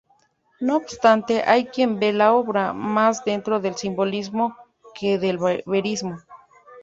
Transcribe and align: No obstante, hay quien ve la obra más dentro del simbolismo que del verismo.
No 0.59 0.77
obstante, 0.77 1.43
hay 1.45 1.65
quien 1.67 1.99
ve 1.99 2.11
la 2.11 2.33
obra 2.33 2.73
más 2.73 3.23
dentro 3.23 3.59
del 3.59 3.75
simbolismo 3.75 4.55
que 4.95 5.19
del 5.19 5.37
verismo. 5.67 6.19